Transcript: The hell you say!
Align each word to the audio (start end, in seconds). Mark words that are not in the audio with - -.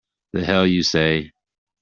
The 0.33 0.43
hell 0.43 0.65
you 0.65 0.81
say! 0.81 1.31